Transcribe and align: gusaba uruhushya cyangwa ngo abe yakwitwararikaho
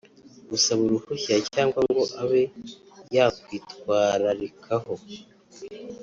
gusaba 0.49 0.79
uruhushya 0.87 1.35
cyangwa 1.53 1.79
ngo 1.89 2.03
abe 2.21 2.41
yakwitwararikaho 3.15 4.93